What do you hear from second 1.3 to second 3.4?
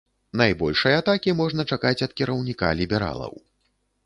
можна чакаць ад кіраўніка лібералаў.